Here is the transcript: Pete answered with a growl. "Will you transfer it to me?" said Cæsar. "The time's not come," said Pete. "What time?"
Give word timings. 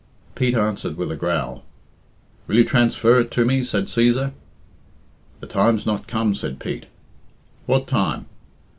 Pete 0.33 0.55
answered 0.55 0.97
with 0.97 1.11
a 1.11 1.15
growl. 1.15 1.63
"Will 2.47 2.55
you 2.55 2.63
transfer 2.63 3.19
it 3.19 3.29
to 3.29 3.45
me?" 3.45 3.63
said 3.63 3.85
Cæsar. 3.85 4.31
"The 5.41 5.45
time's 5.45 5.85
not 5.85 6.07
come," 6.07 6.33
said 6.33 6.59
Pete. 6.59 6.87
"What 7.67 7.85
time?" 7.85 8.25